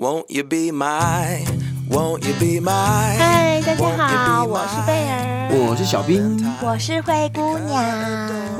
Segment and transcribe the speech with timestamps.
[0.00, 1.44] Won't you be my,
[1.90, 3.16] won't you be my?
[3.18, 7.84] 嗨，大家好，我是贝儿，我是小冰，我是灰姑娘。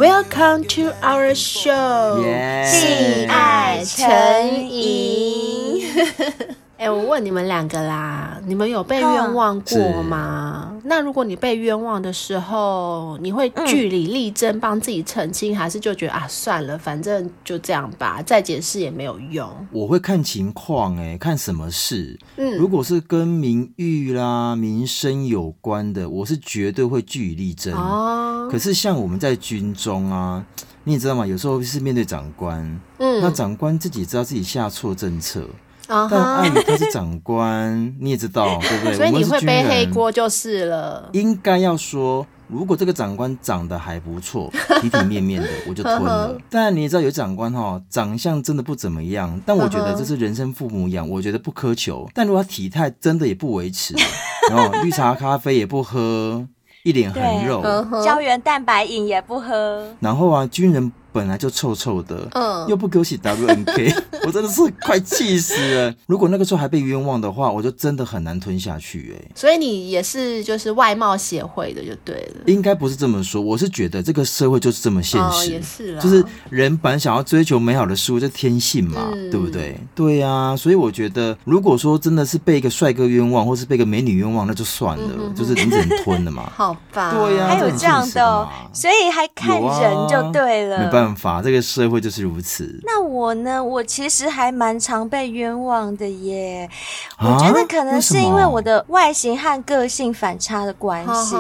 [0.01, 2.25] Welcome to our show，
[2.67, 5.87] 性爱成瘾。
[6.77, 10.73] 哎、欸，我问你们两个啦，你们有被冤枉过吗？
[10.89, 19.49] 那如果你被冤枉的时候，你会据理力争帮自己澄清，嗯、还是就觉得啊算了，反正就这样吧，再解释也没有用？
[19.71, 22.19] 我会看情况，哎，看什么事。
[22.37, 27.75] 嗯，如果是跟名誉啦、名声有关的，我是绝对会据理力争。
[27.75, 30.45] 哦，可是像我们在军中啊，
[30.85, 31.27] 你也知道吗？
[31.27, 35.47] 有时候是面对长官，嗯，那长官自己知道自己下错政策。
[35.89, 36.07] Uh.
[36.11, 38.95] 但碍于他是长官，你也知道， 对不对？
[38.95, 41.09] 所以你会背黑锅就是了。
[41.15, 44.53] 应该要说，如果这个长官长得还不错，
[44.83, 46.37] 体体面面的，我就吞了。
[46.51, 52.07] 但你也知道，有长官哈，长相真的不怎么样，但我觉得这是人生父母养，我觉得不苛求。
[52.13, 53.95] 但如果他体态真的也不维持，
[54.53, 56.47] 然后绿茶咖啡也不喝，
[56.83, 57.63] 一脸横肉，
[58.05, 60.93] 胶原蛋白饮也不喝，然后啊，军人。
[61.13, 63.95] 本来就臭臭的，嗯，又不给我洗 WNK，
[64.27, 65.95] 我真的是快气死了。
[66.07, 69.31] 如果那个时候还被冤枉的话，我就真的很难吞下去哎。
[69.35, 72.43] 所以你也是就是外貌协会的就对了。
[72.47, 79.79] 应该不是这么说，我是觉得这个社会就是这么现实，哦、也是啦，就是人本来想要追求美好的事物，就天性嘛，嗯、对不对？
[79.95, 86.51] 对呀、啊，所以我觉得如果说真的是被一个帅哥冤枉，或是被一个美女冤枉，那就算了，嗯、哼哼就是你只能吞了嘛。
[86.55, 92.81] 好吧，对呀、啊，还有这样的、哦，所以还看人就对了，办法，这个社会就是如此。
[92.85, 93.63] 那我呢？
[93.63, 96.69] 我其实还蛮常被冤枉的耶。
[97.17, 101.37] 啊、我觉得可能是因为我的外形和个性反差的关系。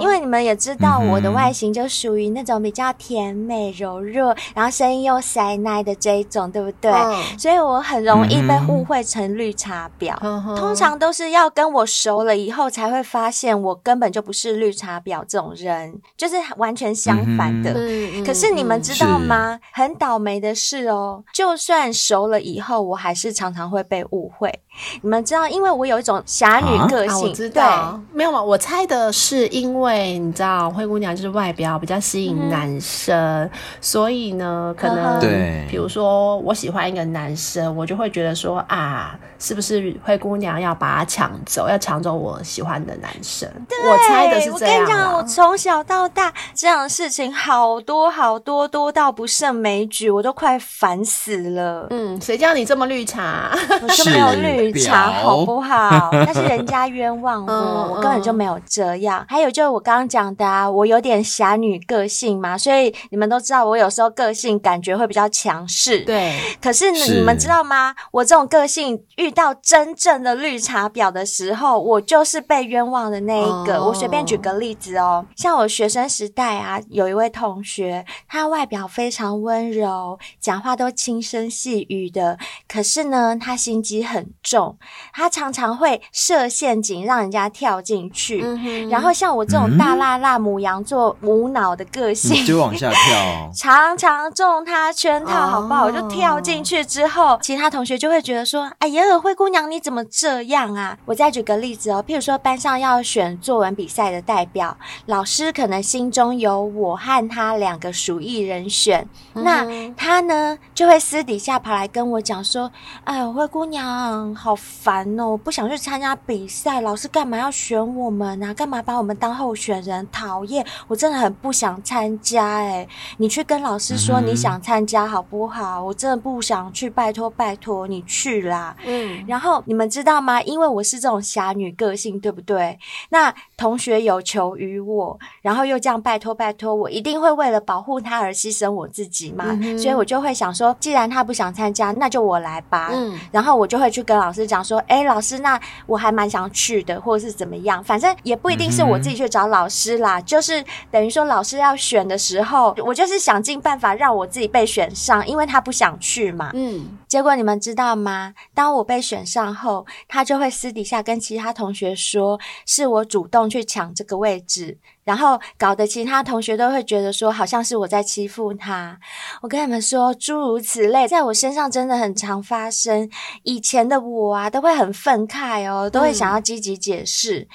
[0.00, 6.90] 因为你们也知道，我的外形就属于那种比较甜美柔弱，然后声音又塞奶的这一种，对不对？
[6.90, 10.14] 嗯、所以我很容易被误会成绿茶婊。
[10.22, 17.72] 嗯、通常都是要跟我熟了以后，才会发现我根本就不是绿茶婊这种人，就是完全相反的。
[17.74, 19.60] 嗯、可是你们知道吗？
[19.72, 24.60] 很倒霉的是哦，就算熟了以后，我还是常常会被误会。
[25.02, 28.00] 你们知道，因为我有一种侠女个性，啊啊、我知道。
[28.10, 28.42] 对没有嘛？
[28.42, 33.50] 我猜的是，因为你知道，灰姑娘就是外表比较吸引男生，嗯、
[33.80, 43.48] 所以呢，可能对，比如说我喜欢一个男生，我就会觉得说啊，是不是灰姑娘要把他抢走，要抢走我喜欢的男生？
[43.68, 44.74] 对我猜的是这样。
[44.74, 51.86] 我跟你讲，我从小到大这样的事情好多好多，多到不胜枚举，我都快烦死了。
[51.90, 53.50] 嗯，谁叫你这么绿茶？
[53.82, 54.61] 我就没有绿。
[54.62, 56.10] 绿茶好不好？
[56.12, 59.24] 但是人家冤枉我， 嗯、我根本就没有这样。
[59.28, 66.00] 还有就是我刚刚讲的啊，我有点侠女个性嘛，所以你们都知道我有时候个性感觉会比较强势。
[66.00, 67.94] 对，可是你们知道吗？
[68.12, 73.78] 我这种个性遇到真正的绿茶婊的时候，我就是被冤枉的那一个。
[73.78, 84.51] 哦、我随便举个例子哦，像我学生时代啊，有一位同学，他外表非常温柔，讲话都轻声细语的，可是呢，他心机很重。
[84.52, 84.76] 种，
[85.14, 95.84] 他常常会设陷阱让人家跳进去，嗯、然后像我这种大辣辣母羊座无脑的个性，就往下跳， 常常中他圈套，好不好？
[95.84, 104.76] 哦、我就跳进去之后，其他同学就会觉得说：“哎呀，灰姑娘你怎么这样啊？”我再举个例子哦，譬如说班上要选作文比赛的代表，
[105.06, 112.70] 老师可能心中有我和他两个属意人选，嗯、那他呢就会私底下跑来跟我讲说
[113.04, 115.28] ：“哎呦，灰姑娘。”好烦哦！
[115.28, 118.52] 我不想去参加比赛，老师干嘛要选我们啊？
[118.52, 120.04] 干嘛把我们当候选人？
[120.10, 120.66] 讨厌！
[120.88, 122.88] 我真的很不想参加哎！
[123.18, 125.80] 你去跟老师说你想参加好不好？
[125.84, 128.76] 我真的不想去，拜托拜托你去啦！
[128.84, 130.42] 嗯，然后你们知道吗？
[130.42, 132.76] 因为我是这种侠女个性，对不对？
[133.10, 139.44] 那同学有求于我，然后又这样拜托拜托，我一定会为了保护他而牺牲我自己嘛。
[139.62, 139.78] 嗯。
[139.78, 142.90] 所以我就会想说，既然他不想参加，那就我来吧。
[142.92, 144.31] 嗯，然后我就会去跟老。
[144.32, 147.84] 老师讲说：“哎、欸，老师，那我还蛮想去的，或者是怎么样？
[147.84, 156.50] 反正也不一定是我自己去找老师啦，嗯、就是等于说老师要选的时候，我就是想尽办法让我自己被选上，因为他不想去嘛。
[156.54, 158.32] 嗯，结果你们知道吗？
[158.54, 168.96] 当我被选上后，他就会私底下跟其他同学说，是我主动去抢这个位置。”然后搞得其他同学都会觉得说，好像是我在欺负他。
[169.40, 173.10] 我跟你们说，诸如此类，在我身上真的很常发生。
[173.42, 177.48] 以前的我啊，都会很愤慨哦，都会想要积极解释。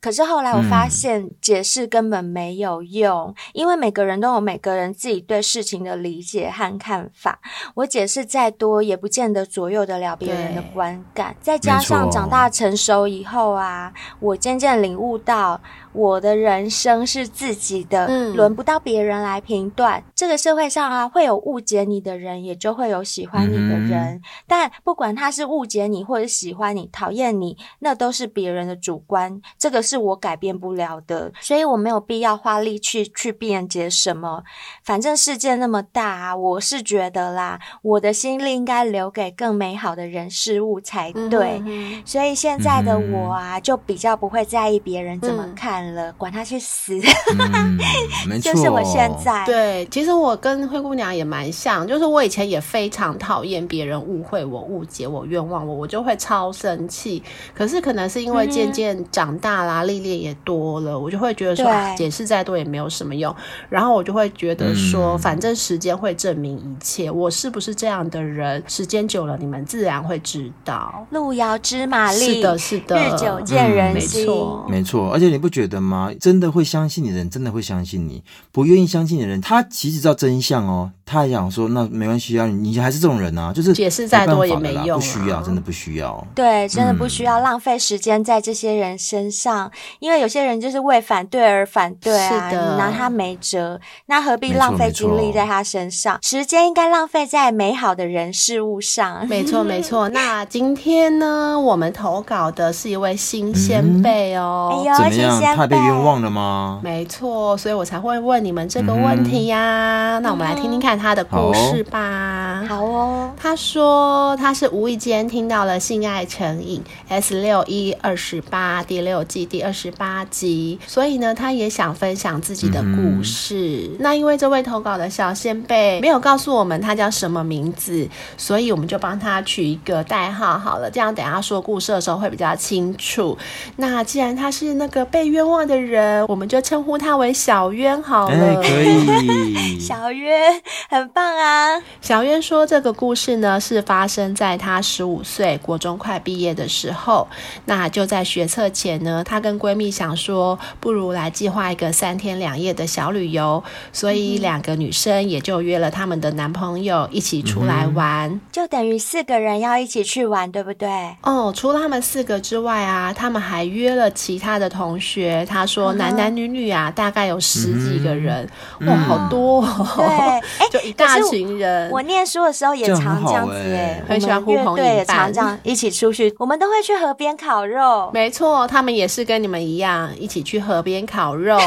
[0.00, 7.38] 可是后来我发现，解释根本没有用，因为每个人都有每个人自己对事情的理解和看法。
[7.74, 11.36] 我解释再多，也不见得左右得了别人的观感。
[11.38, 15.60] 再加上长大成熟以后啊，我渐渐领悟到。
[15.94, 20.02] 我的人生是自己的，嗯，轮不到别人来评断。
[20.14, 24.14] 这个社会上啊，会有误解你的人，也就会有喜欢你的人。
[24.14, 31.32] 嗯、但不管他是误解你，或者喜欢你、讨厌你，那都是别人的主观，这个是我改变不了的。
[31.40, 34.42] 所以我没有必要花力气去辩解什么。
[34.82, 41.62] 反正世界那么大啊，我是觉得啦，我的心力应该留给更美好的人事物才对。
[41.64, 45.83] 嗯、所以现在的我啊，就比较不会在意别人怎么看。
[46.16, 46.98] 管他去死！
[47.38, 47.78] 嗯、
[48.28, 49.44] 没错，就是我现在。
[49.44, 57.22] 对，其实我跟灰姑娘也蛮像，就是我以前也非常讨厌别人误会我、误解我、冤枉我，我就会超生气。
[57.54, 61.66] 可是可能是因为渐渐长大啦，历练、嗯、也多了，我就会觉得说，
[61.96, 63.34] 解释再多也没有什么用。
[63.68, 67.10] 然后我就会觉得说，嗯、反正时间会证明一切。
[67.10, 68.62] 我是不是这样的人？
[68.66, 71.06] 时间久了，你们自然会知道。
[71.10, 75.12] 路遥知马力，是的，是的，日久见人心，嗯、没错，没错。
[75.12, 75.73] 而且你不觉得？
[75.82, 76.10] 吗？
[76.20, 78.22] 真的会相信你的人，真的会相信你；
[78.52, 80.90] 不愿意相信你的人，他其实知道真相哦。
[81.06, 86.26] 他还想说，那没关系啊，你还是这种人啊，就是解释再多也没用，不需要，真的不需要。
[86.34, 96.18] 对，真的不需要浪费时间在这些人身上，嗯、因为有些人就是为反对而反对啊，是的，你拿他没辙，那何必浪费精力在他身上？
[96.22, 99.26] 时间应该浪费在美好的人事物上。
[99.28, 100.08] 没错，没错。
[100.14, 105.68] 那今天呢，我们投稿的是一位新先辈哦，嗯、哎呦，怎么样？
[105.68, 106.80] 他被冤枉了吗？
[106.82, 110.18] 没错，所以我才会问你们这个问题呀、啊。
[110.18, 110.94] 嗯、那我们来听听看。
[111.04, 113.30] 他的故事吧，好哦。
[113.36, 123.90] 他说他是无意间听到了《性爱成瘾》S 六一二十八第六季第二十八集，所以呢，他也想分享自己的故事。
[123.90, 128.08] 嗯、那因为这位投稿的小先辈没有告诉我们他叫什么名字，
[128.38, 133.36] 所以我们就帮他取一个代号好了，这样等下说故事的时候会比较清楚。
[133.76, 138.34] 那既然他是那个被冤枉的人，我们就称呼他为小渊好了。
[138.34, 140.62] 欸、可以， 小渊。
[140.88, 141.82] 很棒啊！
[142.00, 147.26] 小渊说，这个故事呢是发生在他十五岁，国中快毕业的时候。
[147.64, 153.62] 那就在学测前呢，她跟闺蜜想说，不如来计划一个三天两夜的小旅游。
[153.92, 160.88] 所以两个女生也就约了他们的男朋友一起出来玩，嗯、就等于四个人要一起去玩，对不对？
[161.22, 165.33] 哦，除了他们四个之外啊，他们还约了其他的同学。
[165.46, 168.46] 他说，男男女女啊，大概有十几个人，
[168.80, 169.86] 嗯、哇，好多、哦！
[169.96, 170.40] 对，哎。
[170.74, 178.10] 就一大群人，我念书的时候也常这样子哎，很喜欢呼朋引伴，对，也常这样一起出去，我们都会去河边烤肉。
[178.12, 181.56] 没错，他们也是跟你们一样，一起去河边烤肉。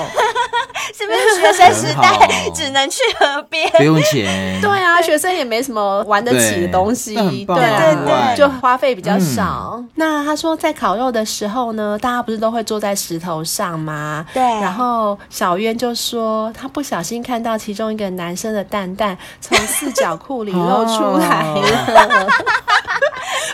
[0.94, 3.70] 是不是学生时代 只能去河边？
[3.72, 4.60] 不用钱。
[4.62, 9.81] 对啊，学生也没什么玩得起的东西，对对对，就花费比较少。
[9.96, 14.25] 那他说，在烤肉的时候呢，大家不是都会坐在石头上吗？
[14.33, 14.44] 对。
[14.44, 22.27] 然后小渊就说，他不小心看到其中一个男生的蛋蛋从四角裤里 露出来了。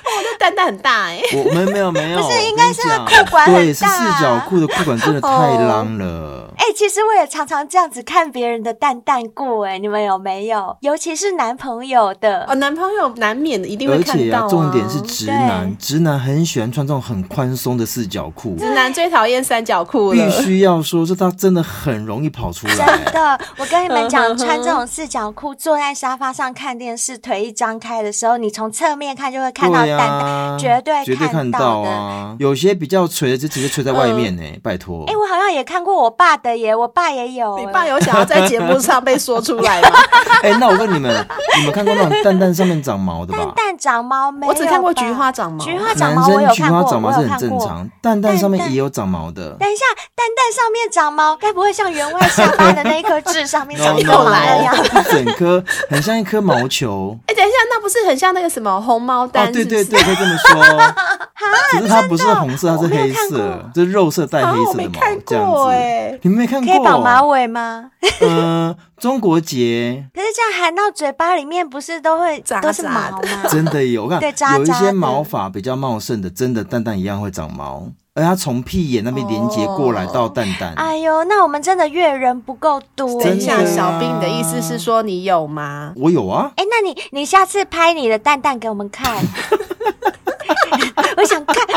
[0.06, 1.22] 我的蛋蛋很大哎。
[1.34, 3.60] 我们没有没有，不是应该是他裤管很大？
[3.62, 5.30] 对，是四角裤的裤管真的太
[5.68, 6.43] 浪了。
[6.64, 10.78] 哎，其实我也常常这样子看别人的蛋蛋过，哎，你们有没有？
[10.80, 14.46] 尤其是男朋友的，哦，男朋友难免的一定会看到。
[14.46, 18.56] 而且重点是直男，直男很喜欢穿这种很宽松的四角裤。
[18.56, 20.26] 直男最讨厌三角裤了。
[20.26, 22.76] 必须要说，这他真的很容易跑出来。
[22.76, 32.38] 真的，我跟你们讲， 穿这种四角裤坐在沙发上看电视，腿一张开的时候，你从侧面看就会看到蛋蛋，绝对绝对看到啊。
[32.40, 35.04] 有些比较垂的就直接垂在外面呢，拜托。
[35.08, 36.53] 哎，我好像也看过我爸的。
[36.76, 39.90] 我爸也有，你爸有想要在节目上被说出来吗？
[40.44, 41.26] 哎、欸，那我问你们，
[41.58, 43.40] 你们看过那种蛋蛋上面长毛的吧？
[43.40, 44.52] 蛋蛋长毛没有？
[44.52, 45.64] 我只看过菊花长毛。
[45.64, 49.52] 菊花长毛我有看过，菊花长毛是很正常，蛋蛋上面也有长毛的。
[49.60, 54.76] 等一下，蛋蛋上面长毛，该不会像员外下巴的那一颗痣上面 长毛来一样？
[54.76, 57.18] 一整颗，很像一颗毛球。
[57.28, 59.48] 哎、欸，等一下，那不是很像那个什么红毛丹？
[59.48, 60.64] 哦，对对对，可以这么说。
[61.72, 66.20] 只是它不是红色，它是黑色，就是肉色带黑色的毛，这样子。
[66.22, 66.74] 你们没看过？
[66.74, 67.92] 可以绑马尾吗？
[68.22, 70.06] 嗯， 中国结。
[70.14, 73.22] 可是这样含到嘴巴里面，不是都会都是毛吗？
[73.50, 74.22] 真的有，我看
[74.58, 80.74] 有一些毛发比较茂盛的，真的蛋蛋一样会长毛，而它从屁眼那边连接过来到蛋蛋。
[80.76, 83.22] 哎呦，那我们真的阅人不够多。
[83.24, 85.94] 等一下，小兵，你的意思是说你有吗？
[85.96, 86.52] 我有啊。
[86.58, 89.18] 哎，那你你下次拍你的蛋蛋给我们看。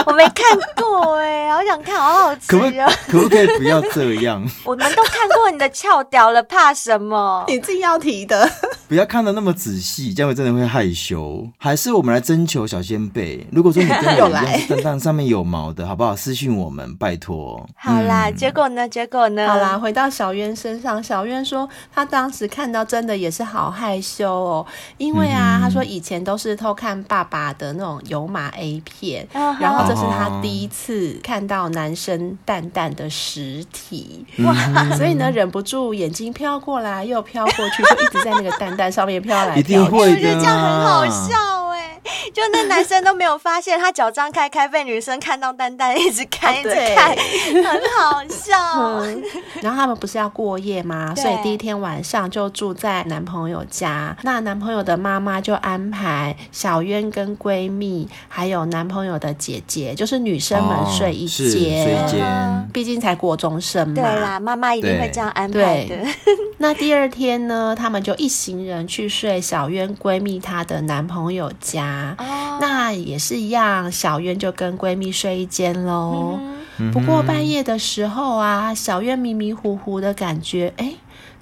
[0.07, 2.91] 我没看过哎，好想看，好好吃哦。
[3.09, 4.43] 可不可以不要这样？
[4.65, 7.45] 我们都看过你的翘屌了，怕什么？
[7.49, 8.49] 你自己要提的。
[8.89, 11.45] 不要看的那么仔细，这样会真的会害羞。
[11.59, 16.15] 还是我们来征求小仙贝，如果说你跟我 一样，蛋蛋上面有毛的，好不好？
[16.15, 17.69] 私信我们，拜托。
[17.77, 18.89] 好啦，结果呢？
[18.89, 19.49] 结果呢？
[19.49, 24.65] 好啦，回到小渊身上，小渊说他当时看到真的也是好害羞哦，
[24.99, 34.55] 因为啊，他说以前都是偷看爸爸的那种油麻 A 片，然后这是他第一次看到男生蛋蛋的实体，哇，
[34.97, 47.15] 所以呢，忍不住眼睛飘过来又飘过去，就一直在那个蛋蛋上面飘来飘去，一定会的，我觉得这样很好笑哎、欸，就那男生都没有发现他脚张开开被女生看到蛋蛋，一直看一直看，
[47.53, 48.57] 很好笑、
[49.01, 49.23] 嗯。
[49.63, 51.15] 然后他们不是要过夜吗？
[51.15, 54.17] 所以第一天晚上就住在男朋友家。
[54.23, 63.95] 那男朋友的妈妈就安排小渊跟闺蜜还有男朋友的姐姐，就是女生们睡一间，睡一间，毕竟才国中生嘛。
[63.95, 65.97] 对啦，妈妈一定会这样安排的。
[66.59, 72.15] 那第二天呢，他们就一行人去睡小渊闺蜜她的男朋友家。
[72.19, 76.39] 哦，那也是一样，小渊就跟闺蜜睡一间喽。
[76.79, 80.93] 嗯、不过半夜的时候啊，小渊迷迷糊糊的感觉，哎。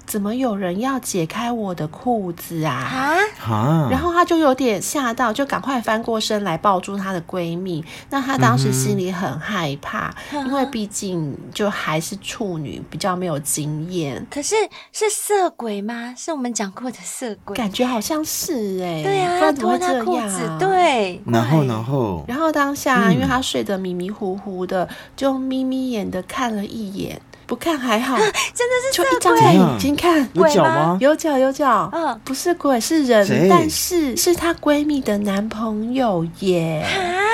[0.05, 3.17] 怎么有人要解开我的裤子啊？
[3.45, 3.87] 啊！
[3.89, 7.83] 然后她就有点吓到，就赶快翻过身来抱住她的闺蜜。
[8.09, 14.25] 那她当时心里很害怕，嗯、因为毕竟就还是处女，比较没有经验。
[14.29, 14.55] 可是
[14.91, 16.13] 是色鬼吗？
[16.17, 17.55] 是我们讲过的色鬼？
[17.55, 19.03] 感觉好像是哎、欸。
[19.03, 21.21] 对啊，他脱她裤子，对。
[21.25, 27.19] 然后，然后，然后当下，因为她睡得迷迷糊糊的，就眯眯眼的看了一眼。
[27.45, 30.97] 不看还好， 真的是就一张眼睛看，有脚吗？
[30.99, 36.85] 有脚有脚，嗯，不是鬼是人，但是是她闺蜜的男朋友耶！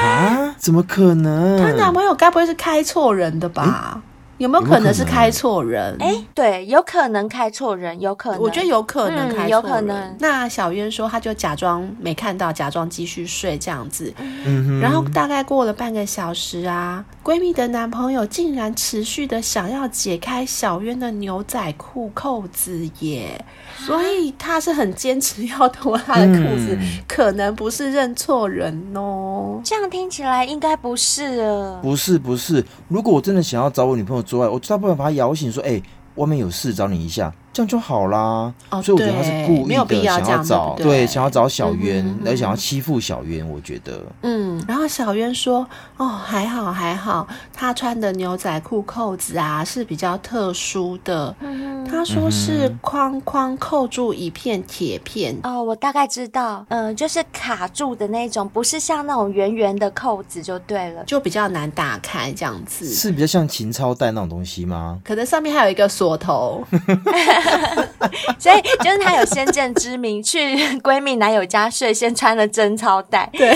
[0.04, 0.54] 啊？
[0.58, 1.62] 怎么可能？
[1.62, 4.02] 她男朋友该不会是开错人的吧？
[4.42, 5.96] 有没有可能是开错人？
[6.00, 10.16] 哎、欸，对，有可能开错人，有可能，我觉得有可能开错人、嗯，有可能。
[10.20, 14.12] 那小渊说，他就假装没看到，假装继续睡这样子。
[14.18, 14.80] 嗯哼。
[14.80, 23.46] 然后大概过了半个小时啊，闺蜜的男朋友竟然持续的想要解开小渊的牛仔裤扣子耶，
[23.78, 29.62] 所以他是很坚持要脱他的裤子、嗯，可能不是认错人哦。
[29.64, 31.80] 这样听起来应该不是了。
[31.84, 34.24] 不是不是，如果我真的想要找我女朋友。
[34.32, 35.82] 之外，我大部分把他摇醒，说：“哎、
[36.16, 43.48] 外面有事，找你一下。”这样就好啦，哦，所以我觉得他是故意的，想要找对，想要找小渊，而、嗯、想要欺负小渊。
[43.50, 45.68] 我觉得，嗯，然后小渊说
[45.98, 51.36] ：“哦，还好还好，他穿的牛仔裤扣子啊是比较特殊的。
[51.42, 55.38] 嗯”他说是框框扣住一片铁片。
[55.44, 62.88] 哦，我大概知道，嗯、呃，就是卡住的那种，不是像那种圆圆的扣子就对了，就比较难打开这样子。
[62.88, 65.00] 是比较像情操带那种东西吗？
[65.04, 66.64] 可能上面还有一个锁头。
[68.38, 73.30] 所以就是她有先见之明，去闺蜜男友家睡，先穿了贞操带。
[73.38, 73.56] 对，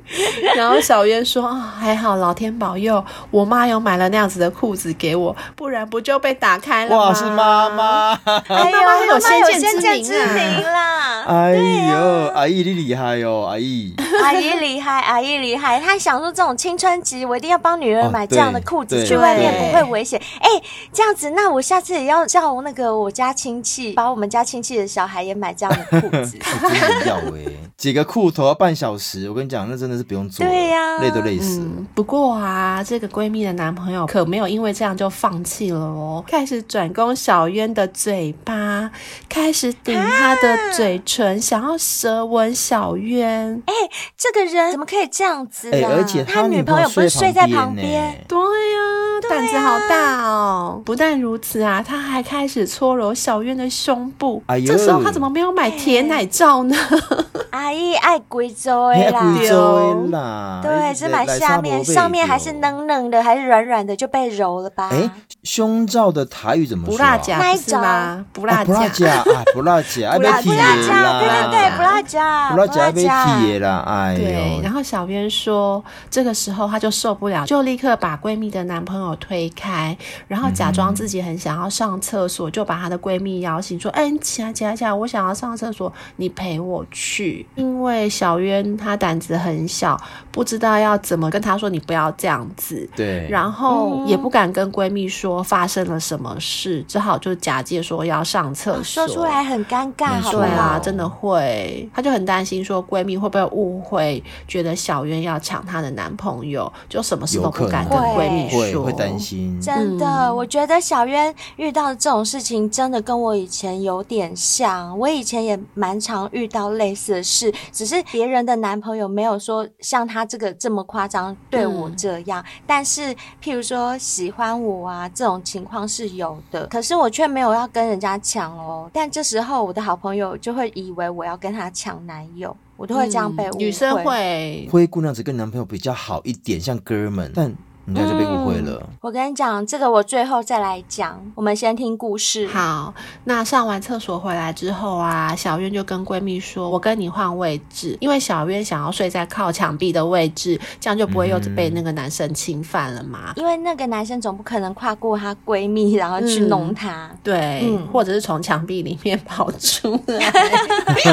[0.56, 9.18] 然后小渊说：“哦，还好，老天保佑，我妈有买了那样子的裤子给我，不然不就被打开了吗？”哇，是妈妈，哎呦，妈妈有
[9.58, 11.24] 先见之明啦！
[11.26, 15.80] 哎呦，阿姨你厉害哦，阿姨，阿姨厉害，阿姨厉害。
[15.80, 20.20] 她想说这种青春期，我一定要帮女儿买这样的裤子，去外面不会危险。
[20.40, 20.48] 哎，
[20.92, 22.48] 这样子，那我下次也要叫。
[22.58, 26.38] 那个我家亲戚把我们家亲戚的小孩也买这样的裤子，
[27.06, 27.44] 要哎，
[27.76, 31.86] 几个裤头要半小时，我跟你讲，那真的是不用做，对呀、啊，累都累死、嗯。
[31.94, 38.90] 不过啊，这个闺蜜的男朋友可没有因为这样就放弃了哦，开始转攻小渊的嘴巴，
[39.28, 43.62] 开始顶她的嘴唇，啊、想要舌吻小渊。
[43.66, 45.72] 哎、欸，这个人怎么可以这样子、啊？
[45.74, 48.24] 哎、欸，而且他女朋友不是睡在旁边？
[48.28, 50.82] 对呀、啊，胆子好大哦。
[50.84, 52.58] 不但如此啊，他还开始。
[52.78, 56.76] 搓揉小渊的胸部，哎呦，这时候他怎么没有买铁奶罩呢？
[57.50, 64.90] 阿姨爱贵州的啦，贵州的啦，对，只买下面，上面还是嫩嫩的，还是软软的，就被揉了吧？
[64.92, 65.10] 哎，
[65.42, 66.96] 胸罩的台语怎么说？
[66.96, 68.24] 不辣夹是吗？
[68.32, 70.46] 不辣夹，不辣不辣夹，不辣夹，
[71.18, 74.20] 对对对，不辣夹，不辣夹被铁了，哎呦。
[74.20, 82.48] 对，然后小渊说，这个时候他就受不了，就立刻把闺蜜的男朋友推开，然后假装自己很想要上厕所。
[82.48, 84.92] 就把她的闺蜜邀请，说：“哎、欸，你起来，起来，起来！
[84.92, 89.98] 我想要上厕所，你陪我去。”，因为小渊她胆子很小，
[90.30, 92.86] 不知道要怎么跟她说你不要这样子。
[92.94, 100.20] 对，然后也不敢跟闺蜜说发生了什么事，只好就假借说要上厕所，说出来很尴尬？
[100.30, 109.58] 对啊，真的会，她就很担心说闺蜜会不会误会，觉得小渊要抢她的男朋友，就什么事都不敢跟闺蜜说，会会担心。
[109.60, 114.98] 真的，嗯、我觉得小渊遇到的这种事情，真的跟我以前有点像。
[114.98, 122.42] 我以前也蛮常遇到类似的事，只是别人的男朋友没有说像他这个这么夸张对我这样。
[122.42, 128.88] 嗯、但是，譬如说喜欢我啊，这种情况是有的，可是我却没有要跟人家抢哦。
[128.92, 137.54] 但这时候，我的好朋友就会以为我要跟他抢男友，我都会这样被误会、嗯、女生会灰姑娘只跟男朋友比较好一点，像哥们，但。
[137.88, 138.80] 应该就被误会了。
[138.82, 138.96] 嗯。
[139.00, 141.20] 我跟你讲，这个我最后再来讲。
[141.34, 142.46] 我们先听故事。
[142.48, 142.92] 好，
[143.24, 153.32] 那上完厕所回来之后啊，小渊就跟闺蜜说：“我跟你换位置，因为小渊想要睡在靠墙壁的位置，这样就不会又被那个男生侵犯了嘛。
[153.36, 157.08] 因为那个男生总不可能跨过她闺蜜，然后去弄她。
[157.12, 160.32] 嗯、对，嗯、或者是从墙壁里面跑出来。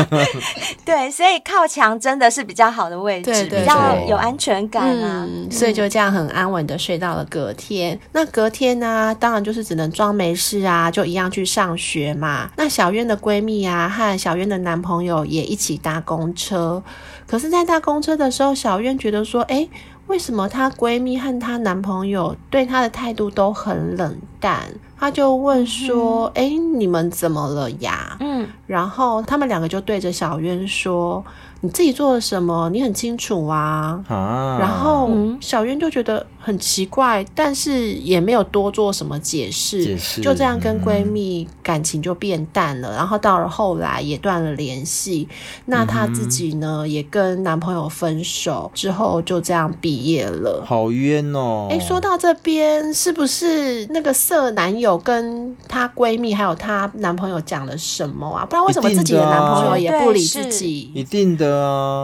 [0.83, 5.25] 对，所以靠墙真的是比较好的位置，对对对，比较有安全感啊。
[5.27, 12.49] 嗯、所以就这样很安稳的睡到了隔天，那隔天呢、啊，当然就是只能装没事啊，就一样去上学嘛。
[12.57, 16.81] 那小渊的闺蜜啊，和小渊的男朋友也一起搭公车。
[17.27, 19.67] 可是，在搭公车的时候，小渊觉得说，哎，
[20.07, 24.61] 为什么她闺蜜和她男朋友对她的态度都很冷淡？
[24.97, 28.15] 她就问说，哎、嗯，你们怎么了呀？
[28.19, 31.23] 嗯，然后他们两个就对着小渊说。
[31.65, 32.69] 你自己做了什么？
[32.69, 33.99] 你很清楚啊。
[34.07, 35.09] 啊然后
[35.41, 42.89] 小渊就觉得很奇怪，但是也没有多做什么解释，解释就这样跟闺蜜感情就变淡了。
[42.89, 45.27] 嗯、然后到了后来也断了联系。
[45.65, 50.63] 那她自己呢，嗯、也跟男朋友分手之后就这样毕业了。
[50.63, 51.67] 好冤哦！
[51.71, 58.45] 哎，说到这边，是不是那个色男友跟她闺蜜还有她男朋友讲了什么啊？
[58.45, 60.91] 不然为什么自己的男朋友也不理自己？
[60.93, 61.54] 一定的。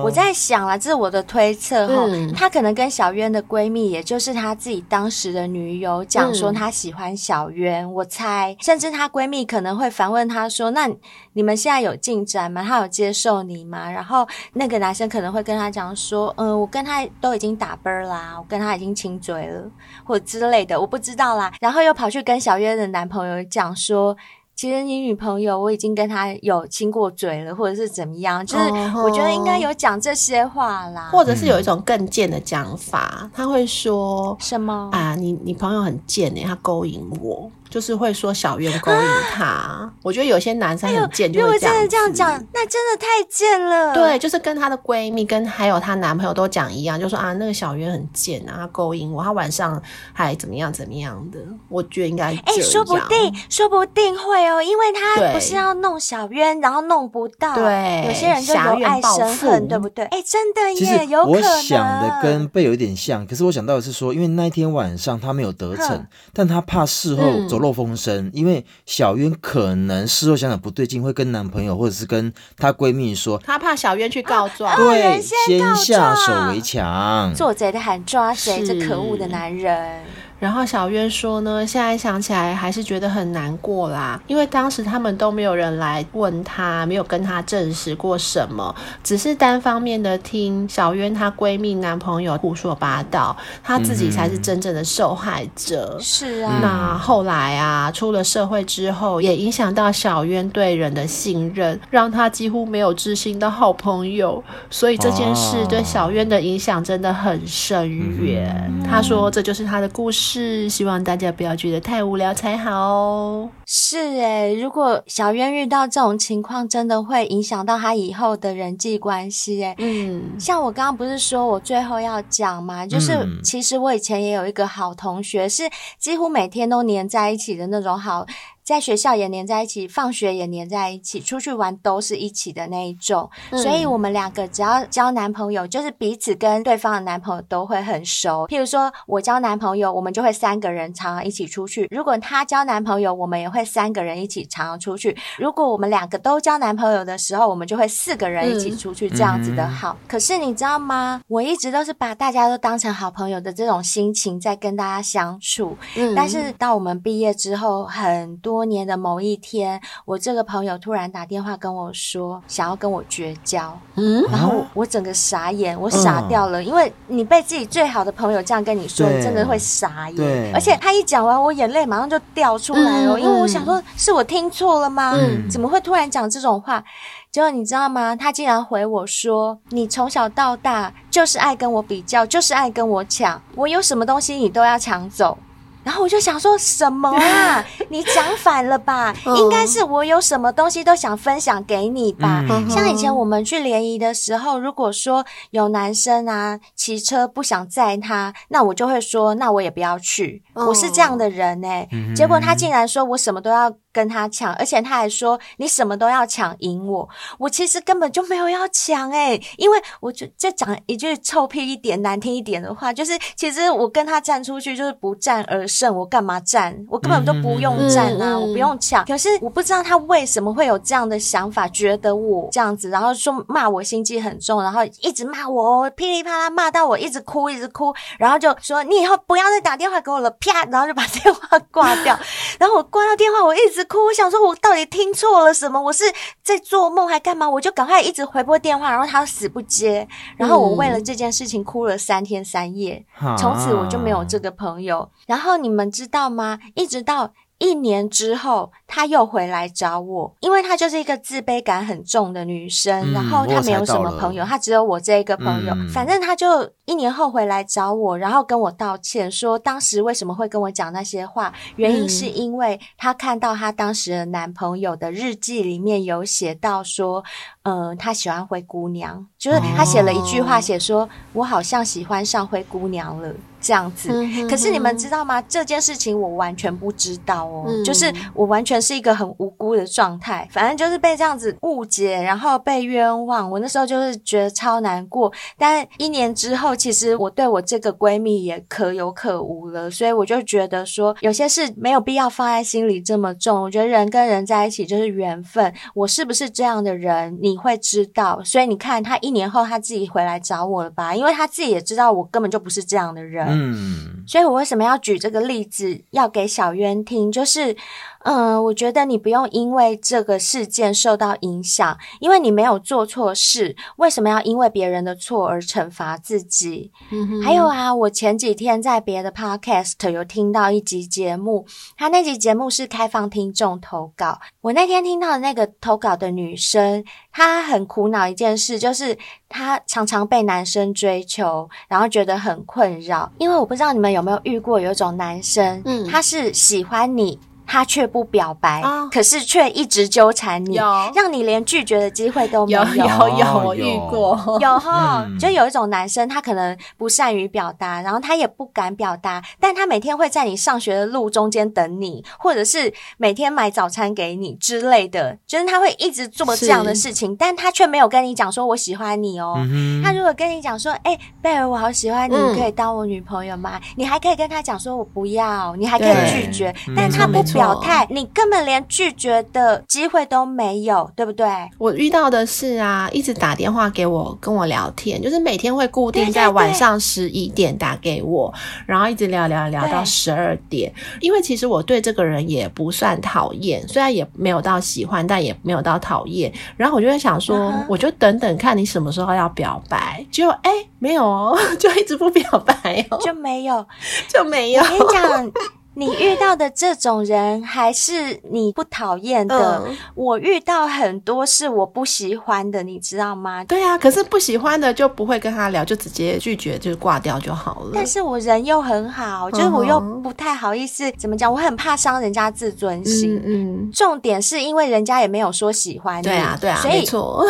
[0.03, 7.85] 我在想了，这是我的推测哈，嗯、她可能跟小渊的闺蜜，也就是她自己当时的女友，讲说她喜欢小渊。
[7.85, 10.89] 嗯、我猜，甚至她闺蜜可能会反问她说：“那
[11.33, 12.63] 你们现在有进展吗？
[12.67, 19.63] 他有接受你吗？”然后那个男生可能会跟她讲说：“嗯，我跟他都已经打啵啦，我跟他已经亲嘴了，
[20.03, 24.15] 或之类的，我不知道啦。”然后又跑去跟小渊的男朋友讲说。
[24.55, 28.45] 其实你女朋友我已经跟她有亲过嘴了，或者是怎么样？
[28.45, 28.63] 就是
[29.03, 35.15] 我觉得应该有讲这些话啦，或者是有一种更贱的讲法，他会说什么啊？
[35.15, 37.49] 你你朋友很贱诶，他勾引我。
[37.71, 38.97] 就是会说小渊勾引
[39.33, 41.73] 他，啊、 我觉得有些男生很贱，就会这样。
[41.73, 43.93] 如果真的这样讲，那真的太贱了。
[43.93, 49.81] 对，就是跟她的闺蜜跟还有她男朋友都讲一样，就说啊，那个小渊很贱啊，他勾引我，他晚上
[50.11, 51.39] 还怎么样怎么样的。
[51.69, 57.55] 我觉得应该哎、欸，说不定说不定会哦，因为他不是要弄小渊，然后弄不到。
[57.55, 60.03] 对，有些人就有爱生恨，对不对？
[60.07, 61.41] 哎、欸，真的耶，有可能。
[61.41, 67.60] 我想的跟贝有一点像，可是我想到的是说，因为那一天晚上他没有得逞，呵但他怕事后走。
[67.61, 80.01] 漏风声，因为小渊可能事后想想不对劲，会跟男朋友或者是跟她闺蜜说，她怕小渊去告状，啊、对，先下手为强，做贼的喊抓贼，这可恶的男人。
[80.41, 95.95] 然后小渊说呢，现在想起来还是觉得很难过啦，因为当时他们都没有人来问他，没有跟他证实过什么，只是单方面的听小渊她闺蜜男朋友胡说八道，她自己才是真正的受害者。
[96.01, 108.73] 是啊，那后来啊，出了社会之后，也影响到小渊对人的信任，让她几乎没有知心的好朋友，所以这件事对小渊的影响真的很深远。
[108.89, 110.30] 她说这就是她的故事。
[110.31, 113.49] 是希望大家不要觉得太无聊才好哦。
[113.65, 119.75] 是诶，如果小渊遇到这种情况，真的会影响到他以后的人际关系诶。
[119.77, 122.87] 嗯，像我刚刚不是说我最后要讲吗？
[122.87, 123.11] 就是
[123.43, 125.63] 其实我以前也有一个好同学，是
[125.99, 128.25] 几乎每天都黏在一起的那种好。
[128.63, 133.29] 在学校也黏在一起，放学也黏在一起，出去玩都是一起的那一种。
[133.49, 138.45] 嗯、所以，我们两个只要交男朋友，就是彼此跟对方的男朋友都会很熟。
[138.47, 145.17] 譬如说，我交男朋友，我们就会三个人常常一起出去；如果他交男朋友，我们也会三个人一起常常出去。
[145.37, 149.97] 如果我们两个都交男朋友的时候，我们就会四个人一起出去，嗯、这样子的好。
[150.07, 151.21] 可是你知道吗？
[151.27, 155.75] 我一直都是把大家都当成好朋友的这种心情在跟大家相处。
[155.97, 158.50] 嗯、但是，到我们毕业之后，很多。
[158.51, 163.79] 多年的某一天，我这个朋友突然打电话跟我说，想要跟我绝交。
[163.95, 170.53] 嗯，然后我整个傻眼，我傻掉了，嗯、因为你被自己最好的朋友这样跟你说，你真的会傻眼。
[170.53, 175.13] 而且他一讲完，我眼泪马上就掉出来了，嗯、因为我想说，是我听错了吗？
[175.15, 176.83] 嗯，怎么会突然讲这种话？
[177.31, 178.13] 结果你知道吗？
[178.13, 185.37] 他竟然回我说：“你从小到大就是爱跟我比较，就是爱跟我抢，我有什么东西你都要抢走。”
[185.83, 187.65] 然后我就想说什么啊？
[187.89, 189.13] 你讲反了吧？
[189.35, 192.45] 应该是我有什么东西都想分享给你吧？
[192.49, 200.43] 嗯、像以前我们去联谊的时候，如果说有男生啊骑车不想载他，那我就会说，那我也不要去。
[200.53, 201.89] 我是这样的人哎、欸。
[201.91, 207.09] 嗯、结果他竟然说我什么都要跟他抢，而且他还说你什么都要抢赢我。
[207.39, 215.67] 我其实根本就没有要抢诶、欸、因为我就就讲一句臭屁一点难听一点的话，就是其实我跟他站出去就是不战而。
[215.71, 216.77] 胜我干嘛战？
[216.89, 218.33] 我根本都不用战啊！
[218.33, 219.05] 嗯、我不用抢。
[219.05, 232.19] 可是我不知道他为什么会有这样的想法，觉得我这样子，然后说骂我心机很重，然后一直骂我，噼里啪啦骂到我一直哭，一直哭，然后就说你以后不要再打电话给我了，啪，然后就把 电话挂掉。
[232.59, 235.81] 然后我挂掉电话，我一直哭，我想说我到底听错了什么？
[235.81, 236.03] 我是
[236.43, 237.49] 在做梦还干嘛？
[237.49, 240.07] 我就赶快一直回拨电话，然后他死不接。
[240.35, 243.05] 然后我为了这件事情哭了三天三夜，
[243.37, 245.07] 从、此我就没有这个朋友。
[245.27, 245.51] 然后。
[245.61, 246.57] 你们知道吗？
[246.73, 255.73] 一直到一年之后，她又回来找我，因为她就是一个自卑感很重的女生，嗯、然后她没有什么朋友，她只有我这一个朋友。
[255.75, 267.23] 嗯、反正她就一年后回来找我，然后跟我道歉，说当时为什么会跟我讲那些话，原因是因为她看到她当时的男朋友的日记里面有写到说，
[267.61, 273.31] 嗯、呃，他喜欢灰姑娘，就是他写了一句话，写说、哦、我好像喜欢上灰姑娘了。
[273.61, 274.09] 这样子，
[274.49, 275.41] 可是你们知道吗？
[275.43, 283.49] 这件事情我完全不知道哦，嗯、就是我完全是一个很无辜的状态，反正就是被这样子误解，然后被冤枉。
[283.49, 293.61] 我那时候就是觉得超难过，但一年之后，其实我对我这个闺蜜也可有可无了，所以我就觉得说，有些事没有必要放在心里这么重。
[293.61, 298.41] 我觉得人跟人在一起就是缘分，我是不是这样的人，你会知道。
[298.43, 301.13] 所以你看，他一年后他自己回来找我了吧？
[301.15, 303.50] 因为他自己也知道我根本就不是这样的人。
[303.51, 307.31] 嗯，所以我为什么要举这个例子，要给小渊听？
[307.31, 307.75] 就是，
[308.23, 316.91] 嗯、呃，我觉得你不用因为这个事件受到影响，因为你没有做错事，为什么要因为别人的错而惩罚自己？
[317.11, 321.65] 嗯哼，还有啊，我前几天在别的 podcast 有听到一集节目，
[321.97, 324.39] 他那集节目是开放听众投稿。
[324.61, 329.17] 我那天听到的那个投稿的女生，她很苦恼一件事，就是
[329.49, 333.31] 她常常被男生追求，然后觉得很困扰。
[333.37, 337.39] 因为我不知道你们有没有遇过有一种男生，嗯，他是喜欢你。
[337.71, 342.83] 他却不表白，哦、可是却一直纠缠你，让你连拒绝的机会都没有。
[342.83, 359.53] 有有有，我遇过，有哈，就有一种男生，他可能不善于表达，然后他也不敢表达，但他每天会在你上学的路中间等你，或者是每天买早餐给你之类的，就是他会一直做这样的事情，但他却没有跟你讲说我喜欢你哦。
[359.57, 363.79] 嗯、他如果跟你讲说，哎、欸，贝尔，我好喜欢你，嗯、可以当我女朋友吗？
[363.95, 367.60] 你还可以跟他讲说我不要，你还可以拒绝，但他不表。
[367.61, 371.47] 表态，你根本连拒绝的机会都没有，对不对？
[371.77, 378.51] 我遇到的是啊，一直打电话给我，跟我聊天，就是每天会固定在晚上十一点打给我，
[378.85, 380.91] 然后一直聊聊聊到十二点。
[381.19, 386.51] 因为其实我对这个人也不算讨厌，虽然也没有到喜欢，但也没有到讨厌。
[386.75, 390.25] 然后我就会想说，嗯、我就等等看你什么时候要表白。
[390.31, 393.85] 就哎，没有哦，就一直不表白哦，就没有，
[394.27, 394.81] 就没有。
[394.81, 395.51] 我跟你讲。
[395.93, 399.83] 你遇到的这种人还是你不讨厌的？
[399.85, 403.61] 嗯、我遇到很多是我不喜欢的，你知道吗？
[403.65, 407.91] 对啊，可是不喜欢的就不会跟他聊，就直接拒绝，就挂掉就好了。
[407.93, 413.35] 但是我人又很好，就是我又不太好意思、嗯、怎么讲，我很怕伤人家自尊心。
[413.45, 417.01] 嗯，嗯，重点是因为人家也没有说喜欢你，对啊，对啊，所以